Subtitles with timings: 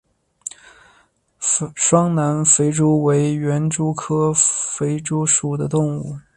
[1.75, 6.17] 双南肥蛛为园蛛科肥蛛属的动物。